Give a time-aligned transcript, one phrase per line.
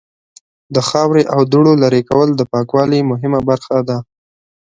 [0.75, 3.97] د خاورې او دوړو لرې کول د پاکوالی مهمه برخه ده.